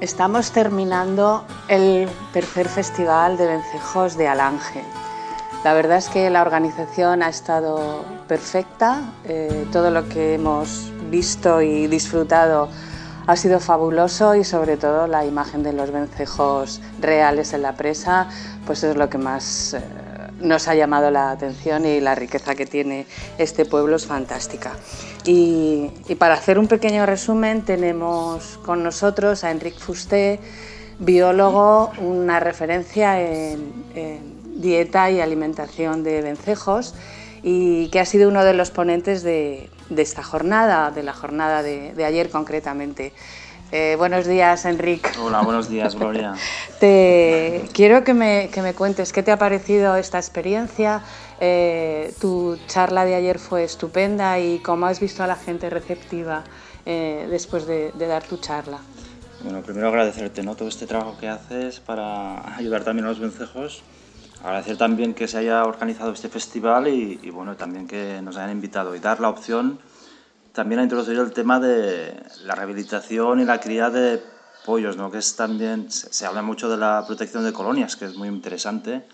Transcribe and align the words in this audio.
Estamos 0.00 0.52
terminando 0.52 1.44
el 1.68 2.08
tercer 2.32 2.66
festival 2.68 3.36
de 3.36 3.46
vencejos 3.46 4.16
de 4.16 4.28
Alange. 4.28 4.82
La 5.62 5.74
verdad 5.74 5.98
es 5.98 6.08
que 6.08 6.30
la 6.30 6.40
organización 6.40 7.22
ha 7.22 7.28
estado 7.28 8.02
perfecta, 8.26 9.12
eh, 9.24 9.66
todo 9.70 9.90
lo 9.90 10.08
que 10.08 10.36
hemos 10.36 10.90
visto 11.10 11.60
y 11.60 11.86
disfrutado 11.86 12.70
ha 13.26 13.36
sido 13.36 13.60
fabuloso 13.60 14.34
y 14.34 14.42
sobre 14.42 14.78
todo 14.78 15.06
la 15.06 15.26
imagen 15.26 15.62
de 15.62 15.74
los 15.74 15.90
vencejos 15.90 16.80
reales 16.98 17.52
en 17.52 17.60
la 17.60 17.74
presa 17.74 18.26
pues 18.64 18.82
es 18.82 18.96
lo 18.96 19.10
que 19.10 19.18
más 19.18 19.74
eh, 19.74 19.82
nos 20.40 20.68
ha 20.68 20.74
llamado 20.74 21.10
la 21.10 21.30
atención 21.30 21.86
y 21.86 22.00
la 22.00 22.14
riqueza 22.14 22.54
que 22.54 22.66
tiene 22.66 23.06
este 23.38 23.64
pueblo 23.64 23.96
es 23.96 24.06
fantástica. 24.06 24.72
Y, 25.24 25.90
para 26.18 26.34
hacer 26.34 26.58
un 26.58 26.66
pequeño 26.66 27.06
resumen 27.06 27.62
tenemos 27.62 28.58
con 28.64 28.82
nosotros 28.82 29.44
a 29.44 29.50
Enric 29.50 29.78
Fusté, 29.78 30.40
biólogo, 30.98 31.92
una 31.98 32.40
referencia 32.40 33.20
en, 33.20 34.40
dieta 34.56 35.10
y 35.10 35.20
alimentación 35.20 36.02
de 36.02 36.20
vencejos 36.20 36.94
y 37.42 37.88
que 37.88 38.00
ha 38.00 38.04
sido 38.04 38.28
uno 38.28 38.44
de 38.44 38.52
los 38.52 38.70
ponentes 38.70 39.22
de, 39.22 39.70
esta 39.96 40.22
jornada, 40.22 40.90
de 40.90 41.02
la 41.02 41.14
jornada 41.14 41.62
de 41.62 42.04
ayer 42.04 42.28
concretamente. 42.28 43.12
Eh, 43.72 43.94
buenos 43.96 44.26
días, 44.26 44.64
Enrique. 44.64 45.10
Hola, 45.20 45.42
buenos 45.42 45.68
días, 45.68 45.94
Gloria. 45.94 46.34
te 46.80 47.68
quiero 47.72 48.02
que 48.02 48.14
me, 48.14 48.50
que 48.52 48.62
me, 48.62 48.74
cuentes 48.74 49.12
qué 49.12 49.22
te 49.22 49.30
ha 49.30 49.38
parecido 49.38 49.94
esta 49.94 50.18
experiencia. 50.18 51.02
Eh, 51.38 52.12
tu 52.20 52.58
charla 52.66 53.04
de 53.04 53.14
ayer 53.14 53.38
fue 53.38 53.62
estupenda 53.62 54.40
y 54.40 54.58
cómo 54.58 54.86
has 54.86 54.98
visto 54.98 55.22
a 55.22 55.28
la 55.28 55.36
gente 55.36 55.70
receptiva 55.70 56.42
eh, 56.84 57.28
después 57.30 57.66
de, 57.66 57.92
dar 57.96 58.24
tu 58.24 58.38
charla. 58.38 58.78
Bueno, 59.44 59.62
primero 59.62 59.88
agradecerte 59.88 60.42
¿no? 60.42 60.56
todo 60.56 60.68
este 60.68 60.86
trabajo 60.86 61.16
que 61.18 61.28
haces 61.28 61.78
para 61.78 62.56
ayudar 62.56 62.82
también 62.82 63.06
a 63.06 63.10
los 63.10 63.20
vencejos. 63.20 63.82
Agradecer 64.42 64.78
también 64.78 65.14
que 65.14 65.28
se 65.28 65.38
haya 65.38 65.64
organizado 65.64 66.12
este 66.12 66.28
festival 66.28 66.88
y, 66.88 67.20
y 67.22 67.30
bueno, 67.30 67.56
también 67.56 67.86
que 67.86 68.20
nos 68.22 68.36
hayan 68.36 68.50
invitado 68.50 68.96
y 68.96 68.98
dar 68.98 69.20
la 69.20 69.28
opción 69.28 69.78
también 70.52 70.80
ha 70.80 70.82
introducido 70.84 71.22
el 71.22 71.32
tema 71.32 71.60
de 71.60 72.14
la 72.44 72.54
rehabilitación 72.54 73.40
y 73.40 73.44
la 73.44 73.60
cría 73.60 73.90
de 73.90 74.22
pollos, 74.64 74.96
¿no? 74.96 75.10
que 75.10 75.18
es 75.18 75.36
también, 75.36 75.90
se, 75.90 76.26
habla 76.26 76.42
mucho 76.42 76.68
de 76.68 76.76
la 76.76 77.04
protección 77.06 77.44
de 77.44 77.52
colonias, 77.52 77.96
que 77.96 78.04
es 78.04 78.14
muy 78.16 78.28
interesante, 78.28 79.04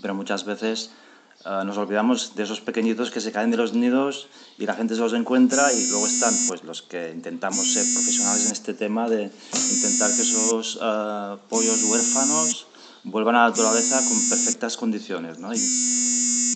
pero 0.00 0.14
muchas 0.14 0.44
veces 0.44 0.90
eh, 1.44 1.62
nos 1.64 1.76
olvidamos 1.76 2.34
de 2.34 2.44
esos 2.44 2.60
pequeñitos 2.60 3.10
que 3.10 3.20
se 3.20 3.32
caen 3.32 3.50
de 3.50 3.56
los 3.56 3.74
nidos 3.74 4.28
y 4.58 4.66
la 4.66 4.74
gente 4.74 4.94
se 4.94 5.00
los 5.00 5.12
encuentra 5.12 5.72
y 5.72 5.88
luego 5.88 6.06
están 6.06 6.34
pues, 6.48 6.64
los 6.64 6.82
que 6.82 7.10
intentamos 7.10 7.72
ser 7.72 7.84
profesionales 7.92 8.46
en 8.46 8.52
este 8.52 8.74
tema 8.74 9.08
de 9.08 9.30
intentar 9.70 10.14
que 10.14 10.22
esos 10.22 10.76
uh, 10.76 11.38
pollos 11.48 11.82
huérfanos 11.84 12.66
vuelvan 13.04 13.34
a 13.34 13.42
la 13.42 13.48
naturaleza 13.50 13.98
con 14.08 14.28
perfectas 14.28 14.76
condiciones. 14.76 15.38
¿no? 15.38 15.52
Y, 15.52 15.58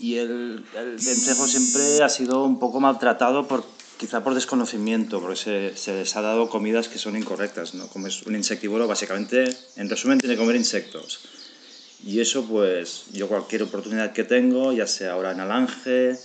y 0.01 0.17
el, 0.17 0.65
el 0.77 0.91
vencejo 0.93 1.47
siempre 1.47 2.03
ha 2.03 2.09
sido 2.09 2.45
un 2.45 2.59
poco 2.59 2.81
maltratado 2.81 3.49
por 3.49 3.76
quizá 3.99 4.23
por 4.23 4.35
desconocimiento, 4.35 5.21
porque 5.21 5.37
se, 5.37 5.77
se, 5.77 5.95
les 5.95 6.17
ha 6.17 6.23
dado 6.23 6.49
comidas 6.49 6.89
que 6.89 6.99
son 6.99 7.17
incorrectas, 7.17 7.75
¿no? 7.75 7.89
Como 7.89 8.07
es 8.07 8.23
un 8.23 8.35
insectívoro, 8.35 8.87
básicamente, 8.87 9.45
en 9.77 9.89
resumen, 9.89 10.19
tiene 10.19 10.35
que 10.35 10.41
comer 10.41 10.57
insectos. 10.57 11.21
Y 12.05 12.21
eso, 12.21 12.45
pues, 12.45 13.07
yo 13.13 13.29
cualquier 13.29 13.63
oportunidad 13.63 14.13
que 14.13 14.25
tengo, 14.25 14.73
ya 14.73 14.87
sea 14.87 15.13
ahora 15.13 15.33
en 15.33 15.41
Alange 15.41 16.19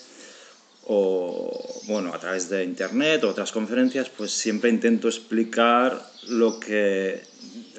o, 0.86 1.82
bueno, 1.88 2.14
a 2.14 2.20
través 2.20 2.50
de 2.50 2.64
internet 2.64 3.24
o 3.24 3.30
otras 3.30 3.52
conferencias, 3.52 4.10
pues 4.10 4.32
siempre 4.32 4.70
intento 4.70 5.08
explicar 5.08 6.06
lo 6.28 6.60
que 6.60 7.24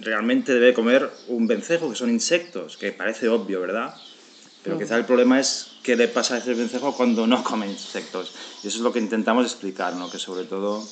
realmente 0.00 0.54
debe 0.54 0.72
comer 0.72 1.10
un 1.28 1.46
vencejo, 1.46 1.90
que 1.90 1.96
son 1.96 2.10
insectos, 2.10 2.76
que 2.76 2.92
parece 2.92 3.28
obvio, 3.28 3.60
¿verdad? 3.60 3.94
Pero 4.62 4.78
quizá 4.78 4.96
el 4.96 5.04
problema 5.04 5.40
es 5.40 5.72
qué 5.82 5.96
le 5.96 6.08
pasa 6.08 6.36
a 6.36 6.38
ese 6.38 6.54
vencejo 6.54 6.94
cuando 6.94 7.26
no 7.26 7.42
come 7.42 7.66
insectos. 7.66 8.32
Y 8.62 8.68
eso 8.68 8.78
es 8.78 8.82
lo 8.82 8.92
que 8.92 9.00
intentamos 9.00 9.44
explicar, 9.44 9.94
¿no? 9.94 10.10
que 10.10 10.18
sobre 10.18 10.44
todo 10.44 10.82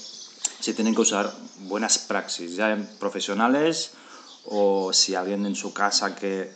se 0.61 0.75
tienen 0.75 0.95
que 0.95 1.03
usar 1.03 1.33
buenas 1.61 1.99
praxis, 1.99 2.57
ya 2.57 2.73
en 2.73 2.87
profesionales 2.99 3.93
o 4.47 4.93
si 4.93 5.15
alguien 5.15 5.47
en 5.47 5.55
su 5.55 5.73
casa 5.73 6.15
que 6.15 6.51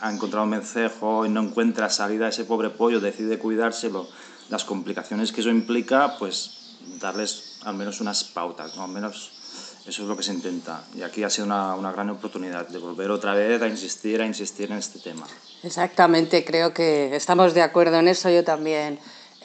ha 0.00 0.12
encontrado 0.12 0.44
un 0.44 0.50
vencejo 0.50 1.24
y 1.24 1.28
no 1.28 1.42
encuentra 1.42 1.88
salida 1.88 2.26
a 2.26 2.28
ese 2.30 2.44
pobre 2.44 2.70
pollo, 2.70 3.00
decide 3.00 3.38
cuidárselo, 3.38 4.08
las 4.50 4.64
complicaciones 4.64 5.32
que 5.32 5.40
eso 5.40 5.50
implica, 5.50 6.18
pues 6.18 6.76
darles 7.00 7.58
al 7.62 7.74
menos 7.74 8.00
unas 8.00 8.24
pautas, 8.24 8.76
¿no? 8.76 8.84
al 8.84 8.90
menos 8.90 9.32
eso 9.86 10.02
es 10.02 10.08
lo 10.08 10.16
que 10.16 10.22
se 10.22 10.32
intenta. 10.32 10.84
Y 10.94 11.02
aquí 11.02 11.22
ha 11.22 11.30
sido 11.30 11.46
una, 11.46 11.74
una, 11.74 11.92
gran 11.92 12.10
oportunidad 12.10 12.66
de 12.66 12.78
volver 12.78 13.10
otra 13.10 13.34
vez 13.34 13.62
a 13.62 13.68
insistir, 13.68 14.20
a 14.20 14.26
insistir 14.26 14.70
en 14.70 14.78
este 14.78 14.98
tema. 14.98 15.26
Exactamente, 15.62 16.44
creo 16.44 16.72
que 16.72 17.14
estamos 17.14 17.54
de 17.54 17.62
acuerdo 17.62 17.98
en 17.98 18.08
eso. 18.08 18.28
Yo 18.28 18.42
también 18.42 18.98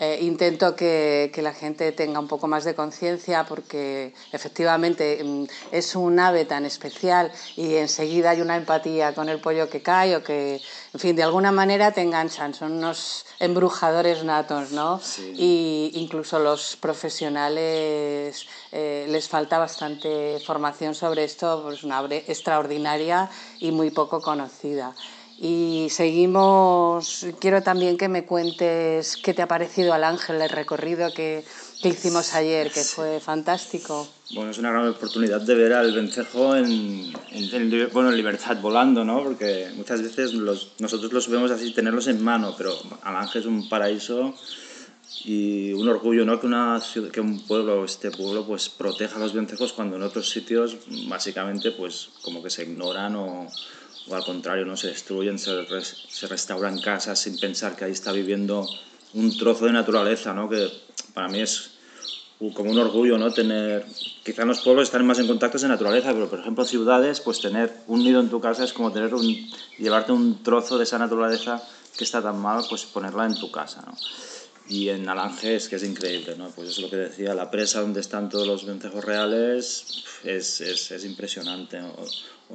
eh, 0.03 0.17
intento 0.23 0.75
que, 0.75 1.29
que, 1.31 1.43
la 1.43 1.53
gente 1.53 1.91
tenga 1.91 2.19
un 2.19 2.27
poco 2.27 2.47
más 2.47 2.63
de 2.63 2.73
conciencia 2.73 3.45
porque 3.45 4.15
efectivamente 4.31 5.23
mm, 5.23 5.43
es 5.71 5.95
un 5.95 6.19
ave 6.19 6.45
tan 6.45 6.65
especial 6.65 7.31
y 7.55 7.75
enseguida 7.75 8.31
hay 8.31 8.41
una 8.41 8.57
empatía 8.57 9.13
con 9.13 9.29
el 9.29 9.39
pollo 9.39 9.69
que 9.69 9.83
cae 9.83 10.15
o 10.15 10.23
que, 10.23 10.59
en 10.91 10.99
fin, 10.99 11.15
de 11.15 11.21
alguna 11.21 11.51
manera 11.51 11.91
te 11.91 12.01
enganchan. 12.01 12.55
Son 12.55 12.71
unos 12.71 13.27
embrujadores 13.37 14.23
natos, 14.23 14.71
¿no? 14.71 14.99
Sí. 14.99 15.35
Y 15.37 15.91
incluso 15.93 16.39
los 16.39 16.77
profesionales 16.77 18.47
eh, 18.71 19.05
les 19.07 19.29
falta 19.29 19.59
bastante 19.59 20.39
formación 20.43 20.95
sobre 20.95 21.25
esto, 21.25 21.61
pues 21.61 21.83
una 21.83 21.99
ave 21.99 22.25
extraordinaria 22.27 23.29
y 23.59 23.69
muy 23.71 23.91
poco 23.91 24.19
conocida. 24.19 24.95
Y 25.43 25.87
seguimos, 25.89 27.25
quiero 27.39 27.63
también 27.63 27.97
que 27.97 28.07
me 28.07 28.25
cuentes 28.25 29.17
qué 29.17 29.33
te 29.33 29.41
ha 29.41 29.47
parecido 29.47 29.91
al 29.91 30.03
Ángel, 30.03 30.39
el 30.39 30.49
recorrido 30.49 31.11
que, 31.15 31.43
que 31.81 31.89
hicimos 31.89 32.35
ayer, 32.35 32.69
que 32.69 32.83
fue 32.83 33.19
fantástico. 33.19 34.07
Bueno, 34.35 34.51
es 34.51 34.59
una 34.59 34.69
gran 34.69 34.89
oportunidad 34.89 35.41
de 35.41 35.55
ver 35.55 35.73
al 35.73 35.95
vencejo 35.95 36.55
en, 36.55 37.11
en, 37.31 37.89
bueno, 37.91 38.11
en 38.11 38.17
libertad 38.17 38.57
volando, 38.61 39.03
¿no? 39.03 39.23
Porque 39.23 39.71
muchas 39.75 40.03
veces 40.03 40.35
los, 40.35 40.73
nosotros 40.77 41.11
los 41.11 41.27
vemos 41.27 41.49
así, 41.49 41.73
tenerlos 41.73 42.05
en 42.05 42.23
mano, 42.23 42.53
pero 42.55 42.77
al 43.01 43.15
Ángel 43.15 43.41
es 43.41 43.47
un 43.47 43.67
paraíso 43.67 44.35
y 45.25 45.73
un 45.73 45.89
orgullo, 45.89 46.23
¿no? 46.23 46.39
Que, 46.39 46.45
una 46.45 46.79
que 47.11 47.19
un 47.19 47.39
pueblo, 47.47 47.83
este 47.83 48.11
pueblo, 48.11 48.45
pues 48.45 48.69
proteja 48.69 49.15
a 49.15 49.19
los 49.19 49.33
vencejos 49.33 49.73
cuando 49.73 49.95
en 49.95 50.03
otros 50.03 50.29
sitios 50.29 50.77
básicamente 51.07 51.71
pues 51.71 52.09
como 52.21 52.43
que 52.43 52.51
se 52.51 52.61
ignoran 52.61 53.15
o 53.15 53.47
o 54.07 54.15
al 54.15 54.23
contrario, 54.23 54.65
no 54.65 54.75
se 54.77 54.87
destruyen, 54.87 55.37
se, 55.39 55.65
se 55.83 56.27
restauran 56.27 56.79
casas 56.79 57.19
sin 57.19 57.39
pensar 57.39 57.75
que 57.75 57.85
ahí 57.85 57.91
está 57.91 58.11
viviendo 58.11 58.67
un 59.13 59.37
trozo 59.37 59.65
de 59.65 59.73
naturaleza, 59.73 60.33
¿no? 60.33 60.49
que 60.49 60.71
para 61.13 61.27
mí 61.27 61.39
es 61.39 61.71
como 62.53 62.71
un 62.71 62.79
orgullo 62.79 63.17
¿no? 63.17 63.31
tener, 63.31 63.85
quizá 64.23 64.45
los 64.45 64.61
pueblos 64.61 64.85
están 64.87 65.05
más 65.05 65.19
en 65.19 65.27
contacto 65.27 65.59
con 65.59 65.67
la 65.67 65.75
naturaleza, 65.75 66.11
pero 66.13 66.29
por 66.29 66.39
ejemplo 66.39 66.65
ciudades, 66.65 67.19
pues 67.19 67.39
tener 67.39 67.71
un 67.87 68.03
nido 68.03 68.19
en 68.19 68.29
tu 68.29 68.39
casa 68.39 68.63
es 68.63 68.73
como 68.73 68.91
tener 68.91 69.13
un, 69.13 69.49
llevarte 69.77 70.11
un 70.11 70.41
trozo 70.41 70.77
de 70.77 70.85
esa 70.85 70.97
naturaleza 70.97 71.61
que 71.97 72.03
está 72.03 72.21
tan 72.21 72.39
mal, 72.39 72.63
pues 72.67 72.85
ponerla 72.85 73.25
en 73.25 73.35
tu 73.35 73.51
casa. 73.51 73.83
¿no? 73.85 73.95
Y 74.67 74.89
en 74.89 75.07
Alange 75.09 75.55
es 75.55 75.67
que 75.67 75.75
es 75.75 75.83
increíble, 75.83 76.35
¿no? 76.37 76.49
Pues 76.51 76.69
es 76.69 76.79
lo 76.79 76.89
que 76.89 76.95
decía, 76.95 77.33
la 77.33 77.51
presa 77.51 77.81
donde 77.81 77.99
están 77.99 78.29
todos 78.29 78.47
los 78.47 78.65
vencejos 78.65 79.03
reales 79.03 80.03
es, 80.23 80.61
es, 80.61 80.91
es 80.91 81.05
impresionante. 81.05 81.79
¿no? 81.79 81.93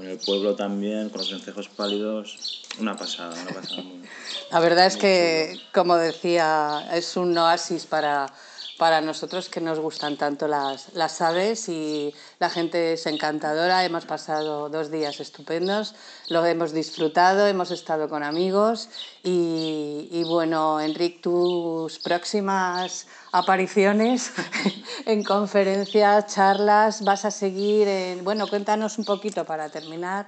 en 0.02 0.10
el 0.10 0.18
pueblo 0.18 0.54
también, 0.54 1.08
con 1.08 1.20
los 1.20 1.30
vencejos 1.30 1.68
pálidos, 1.68 2.62
una 2.78 2.96
pasada, 2.96 3.34
una 3.40 3.52
pasada. 3.52 3.82
Muy, 3.82 4.02
la 4.50 4.60
verdad 4.60 4.86
es 4.86 4.96
que, 4.96 5.58
como 5.72 5.96
decía, 5.96 6.88
es 6.92 7.16
un 7.16 7.36
oasis 7.36 7.86
para, 7.86 8.32
para 8.78 9.00
nosotros 9.00 9.48
que 9.48 9.60
nos 9.60 9.78
gustan 9.78 10.16
tanto 10.16 10.48
las, 10.48 10.92
las 10.94 11.20
aves 11.20 11.68
y 11.68 12.14
la 12.38 12.50
gente 12.50 12.92
es 12.94 13.06
encantadora. 13.06 13.84
Hemos 13.84 14.04
pasado 14.04 14.68
dos 14.68 14.90
días 14.90 15.20
estupendos, 15.20 15.94
lo 16.28 16.44
hemos 16.44 16.72
disfrutado, 16.72 17.46
hemos 17.46 17.70
estado 17.70 18.08
con 18.08 18.22
amigos 18.22 18.88
y, 19.22 20.08
y 20.10 20.24
bueno, 20.24 20.80
Enric, 20.80 21.22
tus 21.22 21.98
próximas 21.98 23.06
apariciones 23.32 24.32
en 25.06 25.24
conferencias, 25.24 26.26
charlas, 26.26 27.02
vas 27.02 27.24
a 27.24 27.30
seguir 27.30 27.88
en... 27.88 28.24
Bueno, 28.24 28.46
cuéntanos 28.46 28.98
un 28.98 29.04
poquito 29.04 29.44
para 29.44 29.68
terminar. 29.68 30.26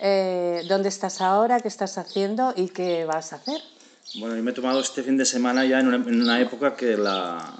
Eh, 0.00 0.62
¿Dónde 0.68 0.88
estás 0.88 1.20
ahora? 1.20 1.60
¿Qué 1.60 1.68
estás 1.68 1.98
haciendo? 1.98 2.52
¿Y 2.54 2.68
qué 2.68 3.04
vas 3.04 3.32
a 3.32 3.36
hacer? 3.36 3.60
Bueno, 4.14 4.36
yo 4.36 4.42
me 4.42 4.52
he 4.52 4.54
tomado 4.54 4.80
este 4.80 5.02
fin 5.02 5.18
de 5.18 5.26
semana 5.26 5.66
ya 5.66 5.80
en 5.80 5.88
una, 5.88 5.96
en 5.96 6.22
una 6.22 6.40
época 6.40 6.74
que 6.74 6.96
la, 6.96 7.52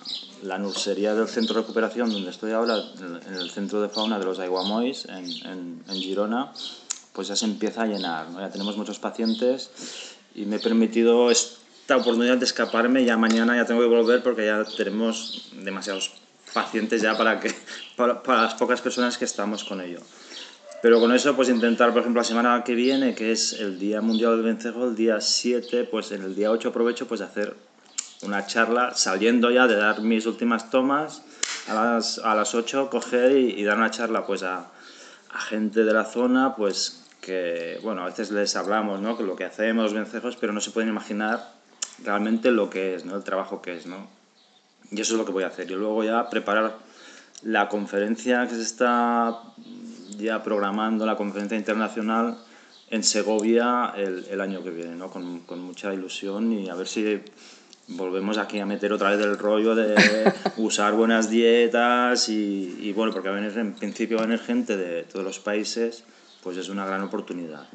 la 0.43 0.59
nursería 0.59 1.15
del 1.15 1.29
centro 1.29 1.55
de 1.55 1.61
recuperación 1.61 2.11
donde 2.11 2.31
estoy 2.31 2.53
ahora, 2.53 2.83
en 3.01 3.35
el 3.35 3.51
centro 3.51 3.83
de 3.83 3.91
fauna 3.91 4.19
de 4.19 4.25
los 4.25 4.39
Aiguamois, 4.39 5.05
en, 5.07 5.27
en, 5.47 5.83
en 5.87 5.97
Girona, 5.97 6.53
pues 7.13 7.29
ya 7.29 7.37
se 7.37 7.45
empieza 7.45 7.83
a 7.83 7.87
llenar. 7.87 8.31
¿no? 8.31 8.41
Ya 8.41 8.49
tenemos 8.49 8.79
muchos 8.79 8.99
pacientes 8.99 9.71
y 10.35 10.47
me 10.47 10.57
he 10.57 10.61
permitido 10.61 11.31
esta 11.31 11.99
oportunidad 11.99 12.39
de 12.39 12.47
escaparme. 12.47 13.05
Ya 13.05 13.19
mañana 13.19 13.55
ya 13.55 13.67
tengo 13.67 13.83
que 13.83 13.89
volver 13.89 14.23
porque 14.23 14.47
ya 14.47 14.65
tenemos 14.65 15.51
demasiados 15.53 16.13
pacientes 16.55 17.03
ya 17.03 17.17
para, 17.19 17.41
que, 17.41 17.55
para, 17.97 18.23
para 18.23 18.43
las 18.45 18.55
pocas 18.55 18.81
personas 18.81 19.19
que 19.19 19.27
estamos 19.27 19.65
con 19.65 19.83
ello. 19.83 20.01
Pero 20.81 21.01
con 21.01 21.13
eso, 21.13 21.35
pues 21.35 21.49
intentar, 21.49 21.91
por 21.91 22.01
ejemplo, 22.01 22.21
la 22.21 22.25
semana 22.25 22.63
que 22.63 22.75
viene, 22.75 23.15
que 23.15 23.33
es 23.33 23.55
el 23.55 23.79
Día 23.79 24.01
Mundial 24.01 24.37
del 24.37 24.45
Vencejo, 24.45 24.85
el 24.85 24.95
día 24.95 25.21
7, 25.21 25.85
pues 25.85 26.13
en 26.13 26.23
el 26.23 26.37
día 26.37 26.53
8 26.53 26.69
aprovecho 26.69 27.09
pues 27.09 27.21
hacer 27.21 27.57
una 28.23 28.47
charla 28.47 28.95
saliendo 28.95 29.51
ya 29.51 29.67
de 29.67 29.77
dar 29.77 30.01
mis 30.01 30.27
últimas 30.27 30.71
tomas 30.71 31.23
a 31.69 31.75
las, 31.75 32.19
a 32.19 32.35
las 32.35 32.55
8 32.55 32.91
coger 32.91 33.37
y, 33.37 33.63
dar 33.65 33.77
una 33.77 33.91
charla 33.91 34.27
pues 34.27 34.43
a, 34.43 34.71
a, 35.31 35.41
gente 35.41 35.85
de 35.85 35.93
la 35.93 36.05
zona 36.05 36.57
pues 36.57 37.05
que 37.21 37.79
bueno 37.83 38.03
a 38.03 38.07
veces 38.07 38.31
les 38.31 38.57
hablamos 38.57 39.01
¿no? 39.01 39.17
que 39.17 39.23
lo 39.23 39.37
que 39.37 39.45
hacemos 39.45 39.85
los 39.85 39.93
vencejos 39.93 40.37
pero 40.37 40.53
no 40.53 40.61
se 40.61 40.71
pueden 40.71 40.89
imaginar 40.89 41.53
realmente 42.05 42.51
lo 42.51 42.71
que 42.71 42.95
es 42.95 43.05
¿no? 43.05 43.17
el 43.17 43.23
trabajo 43.23 43.63
que 43.63 43.77
es 43.77 43.87
¿no? 43.87 44.09
y 44.91 45.01
eso 45.01 45.15
es 45.15 45.19
lo 45.19 45.25
que 45.25 45.33
voy 45.33 45.45
a 45.45 45.49
hacer 45.49 45.71
y 45.71 45.75
luego 45.75 46.03
ya 46.03 46.29
preparar 46.29 46.77
la 47.43 47.69
conferencia 47.69 48.49
que 48.49 48.55
se 48.55 48.63
está 48.63 49.43
ya 50.19 50.43
programando 50.43 51.07
la 51.07 51.17
conferencia 51.17 51.57
internacional 51.57 52.39
en 52.91 53.03
Segovia 53.03 53.93
el, 53.97 54.27
el 54.31 54.41
año 54.41 54.63
que 54.63 54.71
viene, 54.71 54.95
¿no? 54.95 55.11
con, 55.11 55.41
con, 55.41 55.61
mucha 55.61 55.93
ilusión 55.93 56.53
y 56.53 56.69
a 56.69 56.75
ver 56.75 56.89
si 56.89 57.23
volvemos 57.89 58.39
aquí 58.39 58.61
a 58.61 58.67
meter 58.67 58.93
otra 58.93 59.11
vez 59.11 59.21
el 59.21 59.39
rollo 59.39 59.75
de 59.75 59.95
usar 60.57 60.95
buenas 60.95 61.31
dietas 61.31 62.29
y, 62.29 62.79
y 62.81 62.93
bueno, 62.93 63.13
porque 63.13 63.29
en 63.29 63.75
principio 63.75 64.17
va 64.19 64.25
a 64.25 64.27
venir 64.27 64.41
gente 64.41 64.77
de 64.77 65.05
todos 65.05 65.25
los 65.25 65.39
países, 65.39 66.05
pues 66.43 66.57
es 66.57 66.69
una 66.69 66.87
gran 66.87 67.03
oportunidad. 67.03 67.67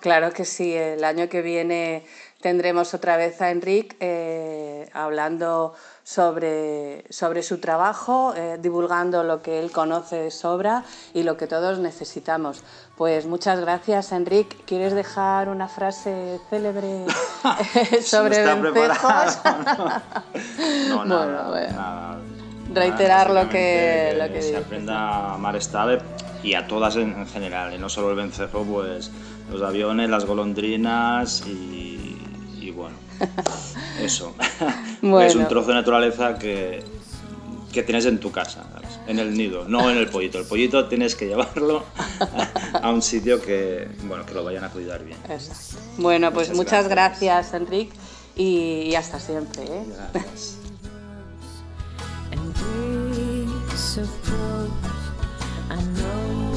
Claro 0.00 0.32
que 0.32 0.46
sí, 0.46 0.72
el 0.72 1.04
año 1.04 1.28
que 1.28 1.42
viene 1.42 2.04
tendremos 2.40 2.94
otra 2.94 3.18
vez 3.18 3.42
a 3.42 3.50
Enrique 3.50 3.96
eh, 4.00 4.69
hablando 4.92 5.74
sobre, 6.02 7.04
sobre 7.10 7.42
su 7.42 7.58
trabajo, 7.58 8.34
eh, 8.36 8.58
divulgando 8.60 9.22
lo 9.22 9.42
que 9.42 9.60
él 9.60 9.70
conoce 9.70 10.16
de 10.16 10.30
sobra 10.30 10.84
y 11.14 11.22
lo 11.22 11.36
que 11.36 11.46
todos 11.46 11.78
necesitamos. 11.78 12.62
Pues 12.96 13.26
muchas 13.26 13.60
gracias, 13.60 14.12
Enrique. 14.12 14.56
¿Quieres 14.66 14.94
dejar 14.94 15.48
una 15.48 15.68
frase 15.68 16.40
célebre 16.50 17.06
sobre 18.02 18.42
vencejos? 18.42 19.38
no, 20.88 21.04
nada, 21.04 21.48
bueno, 21.48 22.30
Reiterar 22.72 23.30
lo 23.30 23.48
que, 23.48 24.14
lo 24.16 24.32
que 24.32 24.42
se 24.42 24.56
aprenda 24.56 24.96
a 24.96 25.34
amar 25.34 25.56
esta 25.56 25.82
ave 25.82 25.98
y 26.42 26.54
a 26.54 26.66
todas 26.66 26.96
en, 26.96 27.26
general, 27.26 27.74
y 27.74 27.78
no 27.78 27.88
solo 27.88 28.10
el 28.10 28.16
vencejo, 28.16 28.64
pues 28.64 29.10
los 29.50 29.62
aviones, 29.62 30.08
las 30.08 30.24
golondrinas 30.24 31.44
y, 31.46 32.09
y 32.60 32.70
bueno. 32.70 32.96
Eso. 34.00 34.34
es 35.22 35.34
un 35.34 35.48
trozo 35.48 35.68
de 35.68 35.74
naturaleza 35.74 36.38
que, 36.38 36.82
que 37.72 37.82
tienes 37.82 38.06
en 38.06 38.18
tu 38.18 38.30
casa, 38.30 38.66
en 39.06 39.18
el 39.18 39.36
nido, 39.36 39.64
no 39.66 39.90
en 39.90 39.96
el 39.96 40.08
pollito. 40.08 40.38
El 40.38 40.46
pollito 40.46 40.86
tienes 40.88 41.14
que 41.14 41.26
llevarlo 41.26 41.84
a 42.74 42.90
un 42.90 43.02
sitio 43.02 43.40
que, 43.40 43.88
bueno, 44.04 44.24
que 44.26 44.34
lo 44.34 44.44
vayan 44.44 44.64
a 44.64 44.70
cuidar 44.70 45.04
bien. 45.04 45.18
Bueno, 45.98 46.32
pues 46.32 46.54
muchas, 46.54 46.88
gracias, 46.88 47.54
Enrique, 47.54 47.92
y, 48.36 48.94
hasta 48.94 49.20
siempre. 49.20 49.64
¿eh? 49.64 49.84
Gracias. 50.12 50.56